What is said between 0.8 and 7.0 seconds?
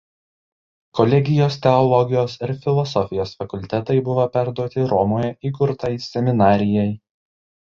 Kolegijos Teologijos ir Filosofijos fakultetai buvo perduoti Romoje įkurtai seminarijai.